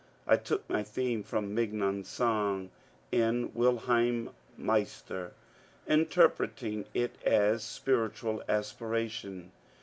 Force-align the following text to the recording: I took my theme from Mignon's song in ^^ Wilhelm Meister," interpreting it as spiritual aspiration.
I 0.25 0.35
took 0.35 0.67
my 0.67 0.81
theme 0.81 1.21
from 1.21 1.53
Mignon's 1.53 2.07
song 2.07 2.71
in 3.11 3.49
^^ 3.49 3.53
Wilhelm 3.53 4.31
Meister," 4.57 5.33
interpreting 5.85 6.85
it 6.95 7.21
as 7.23 7.63
spiritual 7.63 8.41
aspiration. 8.49 9.51